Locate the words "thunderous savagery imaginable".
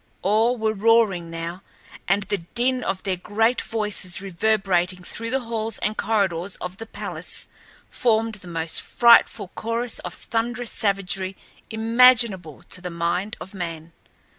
10.15-12.63